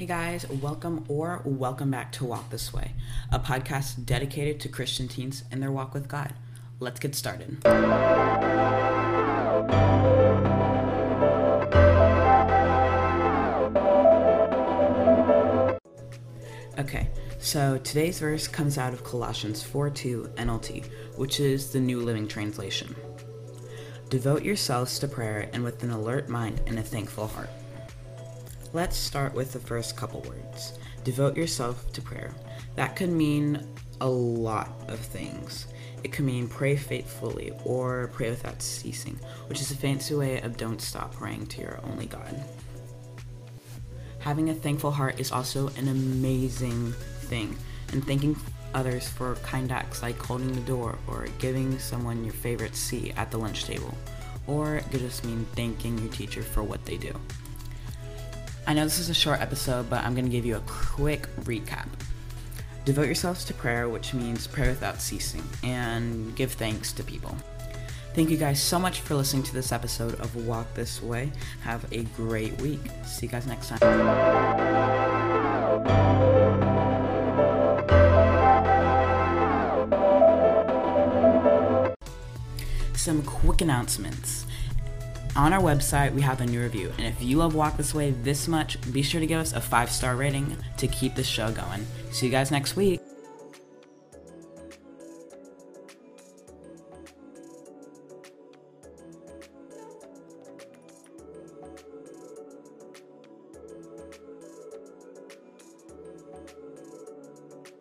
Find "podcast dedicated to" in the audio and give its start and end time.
3.38-4.70